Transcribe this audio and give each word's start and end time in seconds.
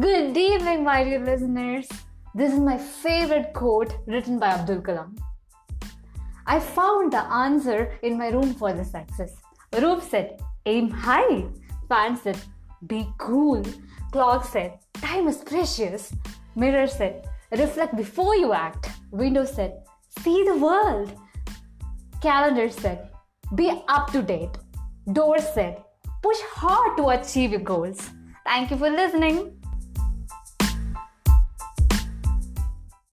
Good 0.00 0.38
evening, 0.38 0.84
my 0.84 1.04
dear 1.04 1.18
listeners. 1.18 1.86
This 2.34 2.54
is 2.54 2.58
my 2.58 2.78
favorite 2.78 3.52
quote 3.52 3.94
written 4.06 4.38
by 4.38 4.46
Abdul 4.46 4.80
Kalam. 4.80 5.18
I 6.46 6.60
found 6.60 7.12
the 7.12 7.22
answer 7.30 7.98
in 8.02 8.16
my 8.16 8.28
room 8.28 8.54
for 8.54 8.72
the 8.72 8.86
success. 8.86 9.34
Roof 9.78 10.02
said, 10.02 10.40
aim 10.64 10.88
high. 10.88 11.44
Fan 11.90 12.16
said, 12.16 12.38
be 12.86 13.06
cool. 13.18 13.62
Clock 14.12 14.46
said, 14.46 14.78
time 14.94 15.28
is 15.28 15.36
precious. 15.36 16.14
Mirror 16.56 16.86
said, 16.86 17.28
reflect 17.50 17.94
before 17.94 18.34
you 18.34 18.54
act. 18.54 18.88
Window 19.10 19.44
said, 19.44 19.82
see 20.20 20.42
the 20.44 20.56
world. 20.56 21.12
Calendar 22.22 22.70
said, 22.70 23.10
be 23.54 23.70
up 23.88 24.10
to 24.12 24.22
date. 24.22 24.56
Door 25.12 25.40
said, 25.40 25.82
push 26.22 26.40
hard 26.48 26.96
to 26.96 27.10
achieve 27.10 27.50
your 27.50 27.60
goals. 27.60 28.08
Thank 28.46 28.70
you 28.70 28.78
for 28.78 28.88
listening. 28.88 29.58